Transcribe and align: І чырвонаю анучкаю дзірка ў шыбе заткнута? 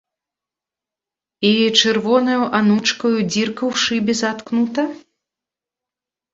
І 1.49 1.51
чырвонаю 1.81 2.43
анучкаю 2.61 3.13
дзірка 3.35 3.63
ў 3.71 3.85
шыбе 3.85 4.13
заткнута? 4.25 4.91